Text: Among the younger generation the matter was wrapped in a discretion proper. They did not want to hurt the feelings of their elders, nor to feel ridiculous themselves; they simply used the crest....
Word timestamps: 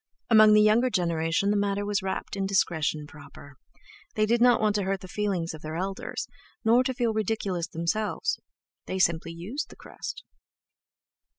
Among 0.31 0.53
the 0.55 0.63
younger 0.63 0.89
generation 0.89 1.51
the 1.51 1.55
matter 1.57 1.85
was 1.85 2.01
wrapped 2.01 2.35
in 2.35 2.45
a 2.45 2.47
discretion 2.47 3.05
proper. 3.05 3.53
They 4.15 4.25
did 4.25 4.41
not 4.41 4.59
want 4.59 4.73
to 4.77 4.81
hurt 4.85 5.01
the 5.01 5.07
feelings 5.07 5.53
of 5.53 5.61
their 5.61 5.75
elders, 5.75 6.27
nor 6.65 6.83
to 6.85 6.93
feel 6.95 7.13
ridiculous 7.13 7.67
themselves; 7.67 8.39
they 8.87 8.97
simply 8.97 9.31
used 9.31 9.69
the 9.69 9.75
crest.... 9.75 10.23